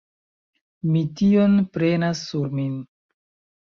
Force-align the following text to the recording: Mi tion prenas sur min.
Mi 0.93 1.03
tion 1.21 1.61
prenas 1.79 2.27
sur 2.35 2.53
min. 2.61 2.85